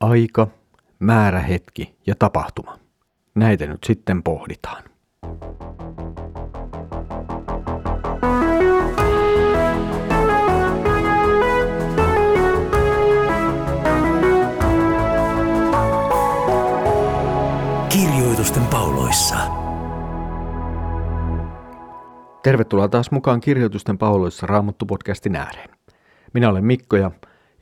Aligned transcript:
Aika, 0.00 0.46
määrähetki 0.98 1.94
ja 2.06 2.14
tapahtuma. 2.18 2.78
Näitä 3.34 3.66
nyt 3.66 3.84
sitten 3.84 4.22
pohditaan. 4.22 4.82
Kirjoitusten 17.88 18.66
pauloissa. 18.66 19.36
Tervetuloa 22.42 22.88
taas 22.88 23.10
mukaan 23.10 23.40
Kirjoitusten 23.40 23.98
pauloissa 23.98 24.46
Raamattu-podcastin 24.46 25.36
ääreen. 25.36 25.70
Minä 26.34 26.48
olen 26.48 26.64
Mikko 26.64 26.96
ja 26.96 27.10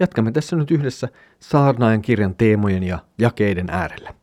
jatkamme 0.00 0.32
tässä 0.32 0.56
nyt 0.56 0.70
yhdessä 0.70 1.08
Saarnaajan 1.40 2.02
kirjan 2.02 2.34
teemojen 2.34 2.82
ja 2.82 2.98
jakeiden 3.18 3.70
äärellä. 3.70 4.14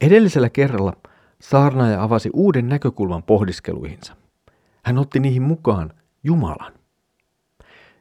Edellisellä 0.00 0.48
kerralla 0.48 0.92
Saarnaaja 1.40 2.02
avasi 2.02 2.30
uuden 2.32 2.68
näkökulman 2.68 3.22
pohdiskeluihinsa. 3.22 4.16
Hän 4.84 4.98
otti 4.98 5.20
niihin 5.20 5.42
mukaan 5.42 5.92
Jumalan. 6.24 6.72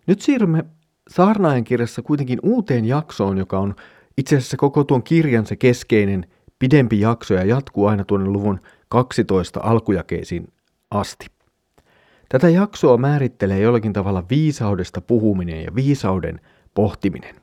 Nyt 0.07 0.21
siirrymme 0.21 0.65
Saarnaajan 1.09 1.63
kirjassa 1.63 2.01
kuitenkin 2.01 2.39
uuteen 2.43 2.85
jaksoon, 2.85 3.37
joka 3.37 3.59
on 3.59 3.75
itse 4.17 4.37
asiassa 4.37 4.57
koko 4.57 4.83
tuon 4.83 5.03
kirjan 5.03 5.45
se 5.45 5.55
keskeinen 5.55 6.25
pidempi 6.59 6.99
jakso 6.99 7.33
ja 7.33 7.45
jatkuu 7.45 7.85
aina 7.85 8.03
tuonne 8.03 8.29
luvun 8.29 8.59
12 8.87 9.59
alkujakeisiin 9.63 10.47
asti. 10.91 11.27
Tätä 12.29 12.49
jaksoa 12.49 12.97
määrittelee 12.97 13.59
jollakin 13.59 13.93
tavalla 13.93 14.23
viisaudesta 14.29 15.01
puhuminen 15.01 15.63
ja 15.63 15.75
viisauden 15.75 16.41
pohtiminen. 16.73 17.35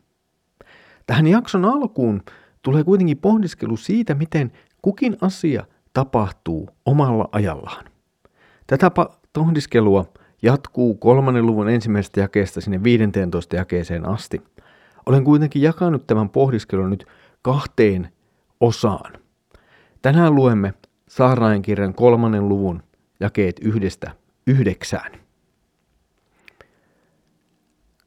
Tähän 1.06 1.26
jakson 1.26 1.64
alkuun 1.64 2.22
tulee 2.62 2.84
kuitenkin 2.84 3.18
pohdiskelu 3.18 3.76
siitä, 3.76 4.14
miten 4.14 4.52
kukin 4.82 5.16
asia 5.20 5.64
tapahtuu 5.92 6.68
omalla 6.86 7.28
ajallaan. 7.32 7.84
Tätä 8.66 8.90
pohdiskelua 9.32 10.04
jatkuu 10.42 10.94
kolmannen 10.94 11.46
luvun 11.46 11.68
ensimmäisestä 11.68 12.20
jakeesta 12.20 12.60
sinne 12.60 12.82
15 12.82 13.56
jakeeseen 13.56 14.08
asti. 14.08 14.42
Olen 15.06 15.24
kuitenkin 15.24 15.62
jakanut 15.62 16.06
tämän 16.06 16.30
pohdiskelun 16.30 16.90
nyt 16.90 17.06
kahteen 17.42 18.08
osaan. 18.60 19.12
Tänään 20.02 20.34
luemme 20.34 20.74
Saarnaajan 21.08 21.62
kirjan 21.62 21.94
kolmannen 21.94 22.48
luvun 22.48 22.82
jakeet 23.20 23.58
yhdestä 23.62 24.10
yhdeksään. 24.46 25.25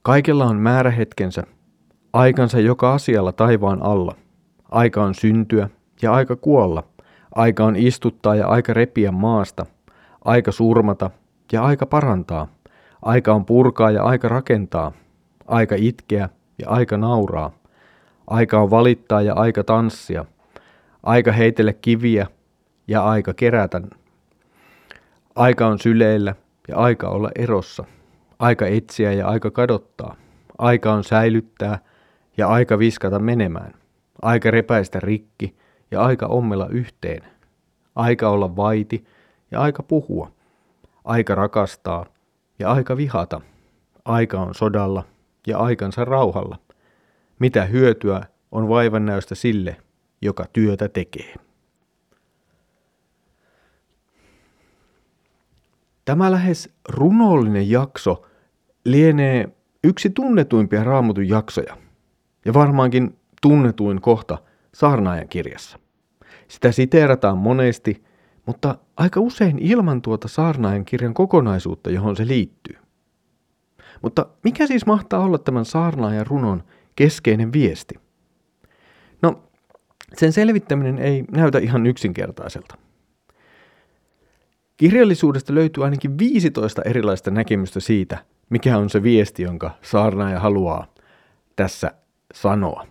Kaikella 0.02 0.46
on 0.46 0.58
määrähetkensä, 0.58 1.44
aikansa 2.14 2.60
joka 2.60 2.94
asialla 2.94 3.32
taivaan 3.32 3.84
alla. 3.84 4.16
Aika 4.72 5.04
on 5.04 5.16
syntyä 5.16 5.70
ja 6.02 6.14
aika 6.14 6.36
kuolla. 6.36 6.84
Aika 7.36 7.66
on 7.66 7.76
istuttaa 7.76 8.36
ja 8.36 8.48
aika 8.48 8.74
repiä 8.74 9.12
maasta. 9.12 9.66
Aika 10.26 10.52
surmata 10.52 11.12
ja 11.52 11.64
aika 11.64 11.86
parantaa. 11.86 12.48
Aika 13.02 13.34
on 13.34 13.46
purkaa 13.46 13.92
ja 13.92 14.04
aika 14.04 14.30
rakentaa. 14.30 14.92
Aika 15.48 15.76
itkeä 15.78 16.30
ja 16.60 16.70
aika 16.70 16.98
nauraa. 16.98 17.52
Aika 18.28 18.60
on 18.60 18.72
valittaa 18.72 19.22
ja 19.22 19.34
aika 19.34 19.64
tanssia. 19.64 20.26
Aika 21.04 21.32
heitellä 21.32 21.74
kiviä 21.74 22.28
ja 22.88 23.04
aika 23.04 23.34
kerätä 23.34 23.82
Aika 25.36 25.68
on 25.68 25.80
syleillä 25.80 26.36
ja 26.68 26.78
aika 26.78 27.10
olla 27.10 27.32
erossa. 27.36 27.84
Aika 28.40 28.68
etsiä 28.68 29.12
ja 29.12 29.28
aika 29.28 29.52
kadottaa. 29.52 30.16
Aika 30.58 30.94
on 30.94 31.04
säilyttää 31.04 31.80
ja 32.38 32.48
aika 32.48 32.80
viskata 32.80 33.20
menemään. 33.20 33.74
Aika 34.22 34.52
repäistä 34.52 35.00
rikki 35.00 35.56
ja 35.92 36.02
aika 36.02 36.26
ommella 36.26 36.68
yhteen. 36.68 37.24
Aika 37.96 38.30
olla 38.30 38.56
vaiti 38.56 39.06
ja 39.52 39.62
aika 39.62 39.84
puhua. 39.84 40.32
Aika 41.04 41.36
rakastaa 41.36 42.06
ja 42.60 42.72
aika 42.72 42.98
vihata. 42.98 43.42
Aika 44.06 44.40
on 44.40 44.56
sodalla 44.56 45.04
ja 45.48 45.58
aikansa 45.58 46.06
rauhalla. 46.06 46.58
Mitä 47.40 47.66
hyötyä 47.66 48.22
on 48.52 48.70
vaivannäöstä 48.70 49.36
sille, 49.36 49.78
joka 50.22 50.46
työtä 50.54 50.90
tekee. 50.90 51.36
Tämä 56.06 56.32
lähes 56.32 56.74
runollinen 56.90 57.70
jakso 57.70 58.29
lienee 58.92 59.50
yksi 59.84 60.10
tunnetuimpia 60.10 60.84
raamatun 60.84 61.30
jaksoja 61.30 61.78
ja 62.46 62.54
varmaankin 62.54 63.18
tunnetuin 63.42 64.02
kohta 64.02 64.38
saarnaajan 64.74 65.30
kirjassa. 65.30 65.80
Sitä 66.48 66.72
siteerataan 66.72 67.38
monesti, 67.38 68.04
mutta 68.46 68.78
aika 68.98 69.20
usein 69.20 69.60
ilman 69.60 70.02
tuota 70.02 70.28
saarnaajan 70.28 70.86
kirjan 70.86 71.14
kokonaisuutta, 71.14 71.90
johon 71.90 72.16
se 72.16 72.28
liittyy. 72.28 72.76
Mutta 74.02 74.26
mikä 74.44 74.68
siis 74.68 74.86
mahtaa 74.86 75.20
olla 75.20 75.38
tämän 75.38 75.66
saarnaajan 75.66 76.28
runon 76.28 76.64
keskeinen 76.96 77.54
viesti? 77.54 77.96
No, 79.22 79.44
sen 80.18 80.34
selvittäminen 80.34 81.00
ei 81.00 81.24
näytä 81.32 81.60
ihan 81.60 81.88
yksinkertaiselta. 81.88 82.76
Kirjallisuudesta 84.78 85.56
löytyy 85.56 85.84
ainakin 85.84 86.18
15 86.18 86.82
erilaista 86.82 87.32
näkemystä 87.32 87.80
siitä, 87.80 88.26
mikä 88.50 88.78
on 88.78 88.90
se 88.90 89.04
viesti, 89.04 89.44
jonka 89.44 89.72
saarnaaja 89.82 90.40
haluaa 90.40 90.88
tässä 91.56 91.92
sanoa. 92.34 92.88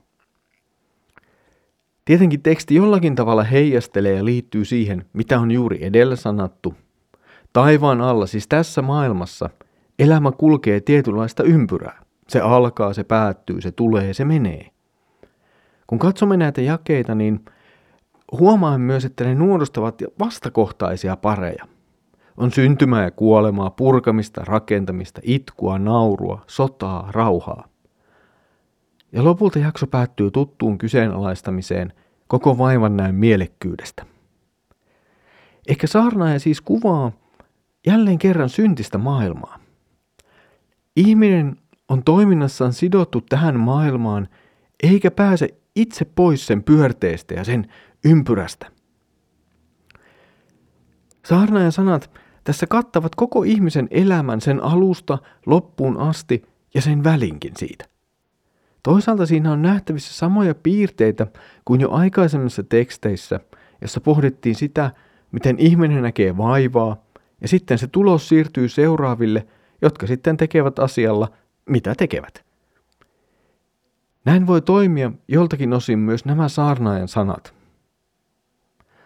Tietenkin 2.04 2.42
teksti 2.42 2.74
jollakin 2.74 3.14
tavalla 3.14 3.42
heijastelee 3.42 4.14
ja 4.16 4.24
liittyy 4.24 4.64
siihen, 4.64 5.04
mitä 5.12 5.40
on 5.40 5.50
juuri 5.50 5.78
edellä 5.84 6.16
sanottu. 6.16 6.74
Taivaan 7.52 8.00
alla, 8.00 8.26
siis 8.26 8.48
tässä 8.48 8.82
maailmassa, 8.82 9.50
elämä 9.98 10.32
kulkee 10.32 10.80
tietynlaista 10.80 11.42
ympyrää. 11.42 12.02
Se 12.28 12.40
alkaa, 12.40 12.92
se 12.92 13.04
päättyy, 13.04 13.60
se 13.60 13.72
tulee, 13.72 14.14
se 14.14 14.24
menee. 14.24 14.70
Kun 15.86 15.98
katsomme 15.98 16.36
näitä 16.36 16.60
jakeita, 16.60 17.14
niin 17.14 17.44
huomaamme 18.32 18.86
myös, 18.86 19.04
että 19.04 19.24
ne 19.24 19.34
nuodostavat 19.34 20.02
vastakohtaisia 20.18 21.16
pareja– 21.16 21.64
on 22.38 22.52
syntymää 22.52 23.04
ja 23.04 23.10
kuolemaa, 23.10 23.70
purkamista, 23.70 24.40
rakentamista, 24.44 25.20
itkua, 25.24 25.78
naurua, 25.78 26.44
sotaa, 26.46 27.08
rauhaa. 27.12 27.68
Ja 29.12 29.24
lopulta 29.24 29.58
jakso 29.58 29.86
päättyy 29.86 30.30
tuttuun 30.30 30.78
kyseenalaistamiseen 30.78 31.92
koko 32.26 32.58
vaivan 32.58 32.96
näin 32.96 33.14
mielekkyydestä. 33.14 34.06
Ehkä 35.68 35.86
saarnaaja 35.86 36.40
siis 36.40 36.60
kuvaa 36.60 37.12
jälleen 37.86 38.18
kerran 38.18 38.48
syntistä 38.48 38.98
maailmaa. 38.98 39.58
Ihminen 40.96 41.56
on 41.88 42.04
toiminnassaan 42.04 42.72
sidottu 42.72 43.20
tähän 43.20 43.60
maailmaan 43.60 44.28
eikä 44.82 45.10
pääse 45.10 45.48
itse 45.76 46.04
pois 46.04 46.46
sen 46.46 46.62
pyörteestä 46.62 47.34
ja 47.34 47.44
sen 47.44 47.66
ympyrästä. 48.04 48.66
Saarnaajan 51.24 51.72
sanat 51.72 52.10
tässä 52.48 52.66
kattavat 52.66 53.14
koko 53.14 53.42
ihmisen 53.42 53.88
elämän 53.90 54.40
sen 54.40 54.64
alusta 54.64 55.18
loppuun 55.46 55.96
asti 55.96 56.42
ja 56.74 56.82
sen 56.82 57.04
välinkin 57.04 57.52
siitä. 57.56 57.84
Toisaalta 58.82 59.26
siinä 59.26 59.52
on 59.52 59.62
nähtävissä 59.62 60.14
samoja 60.14 60.54
piirteitä 60.54 61.26
kuin 61.64 61.80
jo 61.80 61.90
aikaisemmissa 61.90 62.62
teksteissä, 62.62 63.40
jossa 63.80 64.00
pohdittiin 64.00 64.54
sitä, 64.54 64.90
miten 65.32 65.58
ihminen 65.58 66.02
näkee 66.02 66.36
vaivaa, 66.36 66.96
ja 67.40 67.48
sitten 67.48 67.78
se 67.78 67.86
tulos 67.86 68.28
siirtyy 68.28 68.68
seuraaville, 68.68 69.46
jotka 69.82 70.06
sitten 70.06 70.36
tekevät 70.36 70.78
asialla, 70.78 71.28
mitä 71.68 71.94
tekevät. 71.94 72.44
Näin 74.24 74.46
voi 74.46 74.62
toimia 74.62 75.12
joltakin 75.28 75.72
osin 75.72 75.98
myös 75.98 76.24
nämä 76.24 76.48
saarnaajan 76.48 77.08
sanat. 77.08 77.54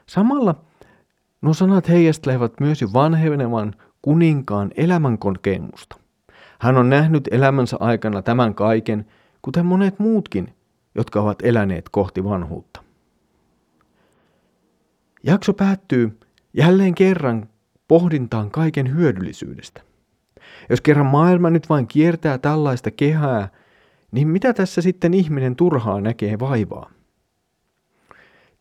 Samalla 0.06 0.64
Nuo 1.42 1.54
sanat 1.54 1.88
heijastelevat 1.88 2.60
myös 2.60 2.84
vanhenevan 2.92 3.74
kuninkaan 4.02 4.70
elämän 4.76 5.18
kokemusta. 5.18 5.96
Hän 6.58 6.76
on 6.76 6.90
nähnyt 6.90 7.28
elämänsä 7.30 7.76
aikana 7.80 8.22
tämän 8.22 8.54
kaiken, 8.54 9.06
kuten 9.42 9.66
monet 9.66 9.98
muutkin, 9.98 10.54
jotka 10.94 11.20
ovat 11.20 11.38
eläneet 11.42 11.88
kohti 11.88 12.24
vanhuutta. 12.24 12.82
Jakso 15.22 15.52
päättyy 15.52 16.18
jälleen 16.54 16.94
kerran 16.94 17.48
pohdintaan 17.88 18.50
kaiken 18.50 18.96
hyödyllisyydestä. 18.96 19.80
Jos 20.70 20.80
kerran 20.80 21.06
maailma 21.06 21.50
nyt 21.50 21.68
vain 21.68 21.86
kiertää 21.86 22.38
tällaista 22.38 22.90
kehää, 22.90 23.48
niin 24.12 24.28
mitä 24.28 24.52
tässä 24.52 24.82
sitten 24.82 25.14
ihminen 25.14 25.56
turhaa 25.56 26.00
näkee 26.00 26.38
vaivaa? 26.38 26.90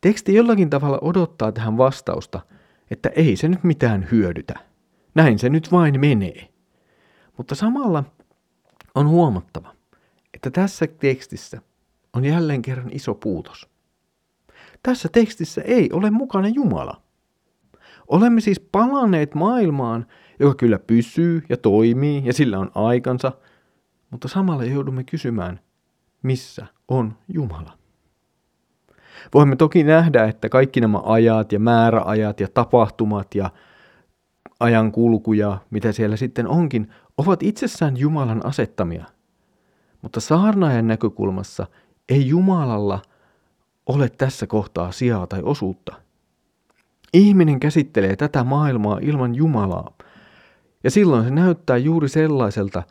Teksti 0.00 0.34
jollakin 0.34 0.70
tavalla 0.70 0.98
odottaa 1.02 1.52
tähän 1.52 1.76
vastausta– 1.76 2.40
että 2.92 3.08
ei 3.08 3.36
se 3.36 3.48
nyt 3.48 3.64
mitään 3.64 4.08
hyödytä. 4.10 4.54
Näin 5.14 5.38
se 5.38 5.48
nyt 5.48 5.72
vain 5.72 6.00
menee. 6.00 6.48
Mutta 7.36 7.54
samalla 7.54 8.04
on 8.94 9.08
huomattava, 9.08 9.74
että 10.34 10.50
tässä 10.50 10.86
tekstissä 10.86 11.62
on 12.12 12.24
jälleen 12.24 12.62
kerran 12.62 12.90
iso 12.92 13.14
puutos. 13.14 13.68
Tässä 14.82 15.08
tekstissä 15.08 15.62
ei 15.62 15.88
ole 15.92 16.10
mukana 16.10 16.48
Jumala. 16.48 17.02
Olemme 18.08 18.40
siis 18.40 18.60
palanneet 18.60 19.34
maailmaan, 19.34 20.06
joka 20.40 20.54
kyllä 20.54 20.78
pysyy 20.78 21.42
ja 21.48 21.56
toimii 21.56 22.22
ja 22.24 22.32
sillä 22.32 22.58
on 22.58 22.70
aikansa, 22.74 23.32
mutta 24.10 24.28
samalla 24.28 24.64
joudumme 24.64 25.04
kysymään, 25.04 25.60
missä 26.22 26.66
on 26.88 27.18
Jumala. 27.28 27.81
Voimme 29.34 29.56
toki 29.56 29.84
nähdä, 29.84 30.24
että 30.24 30.48
kaikki 30.48 30.80
nämä 30.80 31.00
ajat 31.04 31.52
ja 31.52 31.60
määräajat 31.60 32.40
ja 32.40 32.48
tapahtumat 32.54 33.34
ja 33.34 33.50
ajan 34.60 34.92
kulku 34.92 35.32
ja 35.32 35.58
mitä 35.70 35.92
siellä 35.92 36.16
sitten 36.16 36.48
onkin, 36.48 36.90
ovat 37.16 37.42
itsessään 37.42 37.96
Jumalan 37.96 38.46
asettamia. 38.46 39.04
Mutta 40.02 40.20
saarnaajan 40.20 40.86
näkökulmassa 40.86 41.66
ei 42.08 42.28
Jumalalla 42.28 43.02
ole 43.86 44.08
tässä 44.08 44.46
kohtaa 44.46 44.92
sijaa 44.92 45.26
tai 45.26 45.40
osuutta. 45.42 45.94
Ihminen 47.14 47.60
käsittelee 47.60 48.16
tätä 48.16 48.44
maailmaa 48.44 48.98
ilman 49.02 49.34
Jumalaa, 49.34 49.92
ja 50.84 50.90
silloin 50.90 51.24
se 51.24 51.30
näyttää 51.30 51.76
juuri 51.76 52.08
sellaiselta 52.08 52.82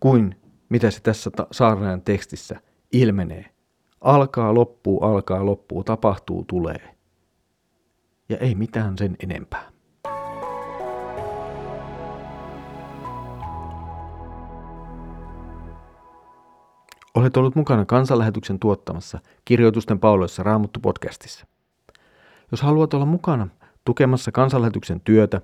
kuin 0.00 0.36
mitä 0.68 0.90
se 0.90 1.00
tässä 1.00 1.30
saarnaajan 1.52 2.02
tekstissä 2.02 2.60
ilmenee. 2.92 3.53
Alkaa, 4.04 4.54
loppuu, 4.54 5.00
alkaa, 5.00 5.46
loppuu, 5.46 5.84
tapahtuu, 5.84 6.44
tulee. 6.44 6.94
Ja 8.28 8.36
ei 8.36 8.54
mitään 8.54 8.98
sen 8.98 9.16
enempää. 9.22 9.70
Olet 17.14 17.36
ollut 17.36 17.54
mukana 17.54 17.84
kansanlähetyksen 17.84 18.58
tuottamassa 18.58 19.18
kirjoitusten 19.44 20.00
pauloissa 20.00 20.42
Raamuttu 20.42 20.80
podcastissa. 20.80 21.46
Jos 22.50 22.62
haluat 22.62 22.94
olla 22.94 23.06
mukana 23.06 23.48
tukemassa 23.84 24.32
kansanlähetyksen 24.32 25.00
työtä, 25.00 25.40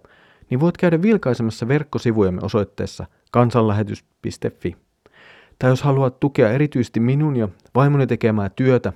niin 0.51 0.61
voit 0.61 0.77
käydä 0.77 1.03
vilkaisemassa 1.03 1.69
verkkosivujemme 1.69 2.41
osoitteessa 2.43 3.07
kansanlähetys.fi. 3.31 4.77
Tai 5.61 5.71
jos 5.71 5.83
haluat 5.83 6.21
tukea 6.21 6.51
erityisesti 6.53 7.01
minun 7.01 7.37
ja 7.37 7.49
vaimoni 7.75 8.07
tekemää 8.07 8.49
työtä, 8.49 8.93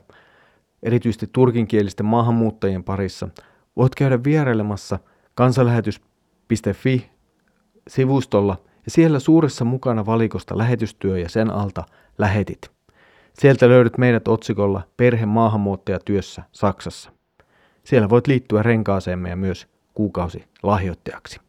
erityisesti 0.83 1.27
turkinkielisten 1.33 2.07
maahanmuuttajien 2.07 2.85
parissa, 2.85 3.29
voit 3.77 3.95
käydä 3.95 4.25
vierailemassa 4.25 4.99
kansanlähetys.fi 5.35 7.11
sivustolla 7.89 8.57
ja 8.85 8.91
siellä 8.91 9.19
suuressa 9.19 9.65
mukana 9.65 10.07
valikosta 10.07 10.59
lähetystyö 10.59 11.19
ja 11.19 11.29
sen 11.29 11.51
alta 11.51 11.85
lähetit. 12.19 12.71
Sieltä 13.35 13.69
löydät 13.69 13.99
meidät 13.99 14.29
otsikolla 14.29 14.83
Perhe 14.97 15.27
maahanmuuttajatyössä 15.27 16.43
Saksassa. 16.53 17.11
Siellä 17.85 18.09
voit 18.09 18.27
liittyä 18.27 18.63
renkaaseemme 18.63 19.31
ja 19.31 19.37
myös 19.37 19.69
kuukausi 19.95 20.45
lahjoittajaksi. 20.63 21.41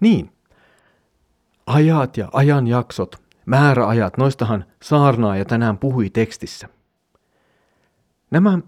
Niin, 0.00 0.33
ajat 1.74 2.16
ja 2.16 2.28
ajanjaksot, 2.32 3.22
määräajat, 3.46 4.16
noistahan 4.16 4.64
saarnaa 4.82 5.36
ja 5.36 5.44
tänään 5.44 5.78
puhui 5.78 6.10
tekstissä. 6.10 6.68
Nämä 8.30 8.58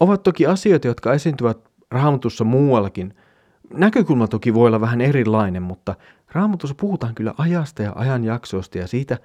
ovat 0.00 0.22
toki 0.22 0.46
asioita, 0.46 0.86
jotka 0.86 1.12
esiintyvät 1.12 1.58
raamatussa 1.90 2.44
muuallakin. 2.44 3.14
Näkökulma 3.74 4.28
toki 4.28 4.54
voi 4.54 4.66
olla 4.66 4.80
vähän 4.80 5.00
erilainen, 5.00 5.62
mutta 5.62 5.94
raamatussa 6.32 6.74
puhutaan 6.74 7.14
kyllä 7.14 7.34
ajasta 7.38 7.82
ja 7.82 7.92
ajanjaksoista 7.94 8.78
ja 8.78 8.86
siitä 8.86 9.18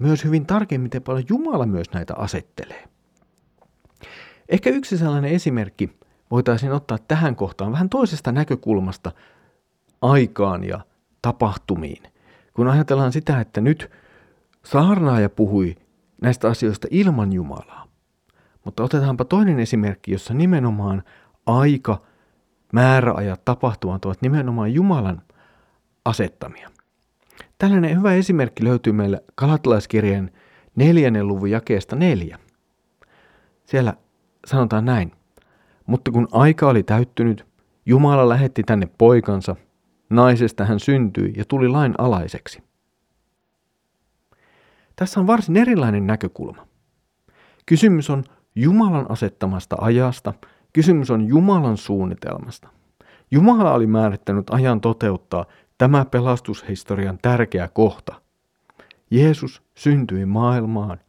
myös 0.00 0.24
hyvin 0.24 0.46
tarkemmin, 0.46 0.82
miten 0.82 1.02
paljon 1.02 1.26
Jumala 1.28 1.66
myös 1.66 1.86
näitä 1.92 2.14
asettelee. 2.14 2.84
Ehkä 4.48 4.70
yksi 4.70 4.98
sellainen 4.98 5.30
esimerkki 5.30 5.98
voitaisiin 6.30 6.72
ottaa 6.72 6.98
tähän 7.08 7.36
kohtaan 7.36 7.72
vähän 7.72 7.88
toisesta 7.88 8.32
näkökulmasta 8.32 9.12
aikaan 10.02 10.64
ja 10.64 10.80
tapahtumiin. 11.26 12.02
Kun 12.54 12.68
ajatellaan 12.68 13.12
sitä, 13.12 13.40
että 13.40 13.60
nyt 13.60 13.90
saarnaaja 14.64 15.30
puhui 15.30 15.74
näistä 16.22 16.48
asioista 16.48 16.88
ilman 16.90 17.32
Jumalaa. 17.32 17.86
Mutta 18.64 18.82
otetaanpa 18.82 19.24
toinen 19.24 19.60
esimerkki, 19.60 20.12
jossa 20.12 20.34
nimenomaan 20.34 21.02
aika, 21.46 22.02
määräajat, 22.72 23.44
tapahtumat 23.44 24.04
ovat 24.04 24.22
nimenomaan 24.22 24.74
Jumalan 24.74 25.22
asettamia. 26.04 26.70
Tällainen 27.58 27.98
hyvä 27.98 28.14
esimerkki 28.14 28.64
löytyy 28.64 28.92
meille 28.92 29.24
Kalatalaiskirjeen 29.34 30.30
neljännen 30.76 31.28
luvun 31.28 31.50
jakeesta 31.50 31.96
neljä. 31.96 32.38
Siellä 33.64 33.94
sanotaan 34.46 34.84
näin. 34.84 35.12
Mutta 35.86 36.10
kun 36.10 36.28
aika 36.32 36.68
oli 36.68 36.82
täyttynyt, 36.82 37.46
Jumala 37.86 38.28
lähetti 38.28 38.62
tänne 38.62 38.88
poikansa, 38.98 39.56
naisesta 40.10 40.64
hän 40.64 40.80
syntyi 40.80 41.32
ja 41.36 41.44
tuli 41.44 41.68
lain 41.68 41.94
alaiseksi. 41.98 42.62
Tässä 44.96 45.20
on 45.20 45.26
varsin 45.26 45.56
erilainen 45.56 46.06
näkökulma. 46.06 46.66
Kysymys 47.66 48.10
on 48.10 48.24
Jumalan 48.54 49.10
asettamasta 49.10 49.76
ajasta, 49.80 50.34
kysymys 50.72 51.10
on 51.10 51.26
Jumalan 51.26 51.76
suunnitelmasta. 51.76 52.68
Jumala 53.30 53.72
oli 53.72 53.86
määrittänyt 53.86 54.50
ajan 54.50 54.80
toteuttaa 54.80 55.44
tämä 55.78 56.04
pelastushistorian 56.04 57.18
tärkeä 57.22 57.68
kohta. 57.68 58.14
Jeesus 59.10 59.62
syntyi 59.74 60.26
maailmaan 60.26 61.00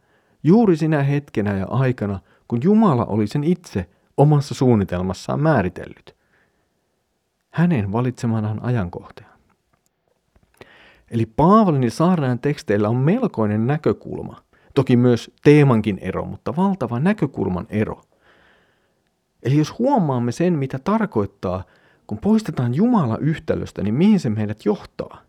juuri 0.42 0.76
sinä 0.76 1.02
hetkenä 1.02 1.56
ja 1.56 1.66
aikana, 1.70 2.20
kun 2.48 2.60
Jumala 2.62 3.04
oli 3.04 3.26
sen 3.26 3.44
itse 3.44 3.90
omassa 4.16 4.54
suunnitelmassaan 4.54 5.40
määritellyt. 5.40 6.17
Hänen 7.50 7.92
valitsemanaan 7.92 8.64
ajankohtaan. 8.64 9.38
Eli 11.10 11.26
Paavalin 11.26 11.82
ja 11.82 11.90
Saarnajan 11.90 12.38
teksteillä 12.38 12.88
on 12.88 12.96
melkoinen 12.96 13.66
näkökulma. 13.66 14.36
Toki 14.74 14.96
myös 14.96 15.30
teemankin 15.44 15.98
ero, 16.00 16.24
mutta 16.24 16.56
valtava 16.56 17.00
näkökulman 17.00 17.66
ero. 17.70 18.02
Eli 19.42 19.56
jos 19.56 19.78
huomaamme 19.78 20.32
sen, 20.32 20.58
mitä 20.58 20.78
tarkoittaa, 20.78 21.64
kun 22.06 22.18
poistetaan 22.18 22.74
Jumala 22.74 23.18
yhtälöstä, 23.18 23.82
niin 23.82 23.94
mihin 23.94 24.20
se 24.20 24.30
meidät 24.30 24.64
johtaa? 24.64 25.22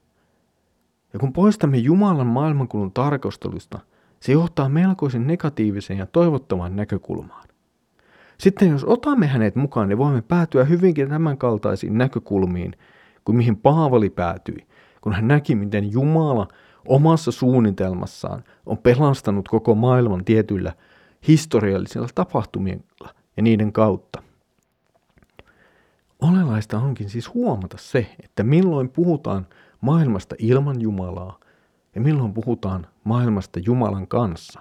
Ja 1.13 1.19
kun 1.19 1.33
poistamme 1.33 1.77
Jumalan 1.77 2.27
maailmankulun 2.27 2.91
tarkastelusta, 2.91 3.79
se 4.19 4.31
johtaa 4.31 4.69
melkoisen 4.69 5.27
negatiiviseen 5.27 5.99
ja 5.99 6.05
toivottomaan 6.05 6.75
näkökulmaan. 6.75 7.48
Sitten 8.39 8.69
jos 8.69 8.83
otamme 8.83 9.27
hänet 9.27 9.55
mukaan, 9.55 9.89
niin 9.89 9.97
voimme 9.97 10.21
päätyä 10.21 10.63
hyvinkin 10.63 11.09
tämänkaltaisiin 11.09 11.97
näkökulmiin 11.97 12.75
kuin 13.25 13.35
mihin 13.35 13.57
Paavali 13.57 14.09
päätyi, 14.09 14.67
kun 15.01 15.13
hän 15.13 15.27
näki, 15.27 15.55
miten 15.55 15.91
Jumala 15.91 16.47
omassa 16.87 17.31
suunnitelmassaan 17.31 18.43
on 18.65 18.77
pelastanut 18.77 19.47
koko 19.47 19.75
maailman 19.75 20.25
tietyillä 20.25 20.73
historiallisilla 21.27 22.07
tapahtumilla 22.15 23.09
ja 23.37 23.43
niiden 23.43 23.73
kautta. 23.73 24.23
Olelaista 26.21 26.79
onkin 26.79 27.09
siis 27.09 27.33
huomata 27.33 27.77
se, 27.79 28.15
että 28.23 28.43
milloin 28.43 28.89
puhutaan 28.89 29.47
maailmasta 29.81 30.35
ilman 30.39 30.81
Jumalaa 30.81 31.39
ja 31.95 32.01
milloin 32.01 32.33
puhutaan 32.33 32.87
maailmasta 33.03 33.59
Jumalan 33.65 34.07
kanssa. 34.07 34.59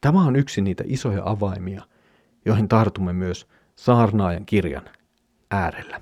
Tämä 0.00 0.24
on 0.24 0.36
yksi 0.36 0.60
niitä 0.60 0.84
isoja 0.86 1.22
avaimia, 1.24 1.82
joihin 2.44 2.68
tartumme 2.68 3.12
myös 3.12 3.48
saarnaajan 3.76 4.46
kirjan 4.46 4.84
äärellä. 5.50 6.00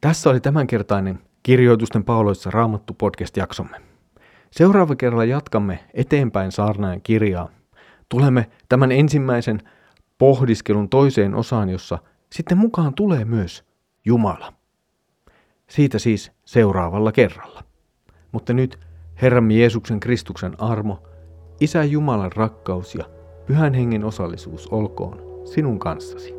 Tässä 0.00 0.30
oli 0.30 0.40
tämänkertainen 0.40 1.20
Kirjoitusten 1.42 2.04
pauloissa 2.04 2.50
raamattu 2.50 2.94
podcast-jaksomme. 2.94 3.80
Seuraava 4.50 4.96
kerralla 4.96 5.24
jatkamme 5.24 5.84
eteenpäin 5.94 6.52
saarnaajan 6.52 7.02
kirjaa. 7.02 7.48
Tulemme 8.08 8.50
tämän 8.68 8.92
ensimmäisen 8.92 9.58
pohdiskelun 10.18 10.88
toiseen 10.88 11.34
osaan, 11.34 11.68
jossa 11.68 11.98
sitten 12.32 12.58
mukaan 12.58 12.94
tulee 12.94 13.24
myös 13.24 13.64
Jumala. 14.04 14.52
Siitä 15.68 15.98
siis 15.98 16.32
seuraavalla 16.44 17.12
kerralla. 17.12 17.64
Mutta 18.32 18.52
nyt 18.52 18.78
Herramme 19.22 19.54
Jeesuksen 19.54 20.00
Kristuksen 20.00 20.60
armo, 20.60 21.02
Isä 21.60 21.84
Jumalan 21.84 22.32
rakkaus 22.32 22.94
ja 22.94 23.04
Pyhän 23.52 23.74
Hengen 23.74 24.04
osallisuus 24.04 24.68
olkoon 24.70 25.46
sinun 25.46 25.78
kanssasi. 25.78 26.34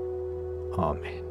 Aamen. 0.77 1.22